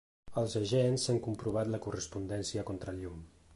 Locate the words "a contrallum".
2.65-3.25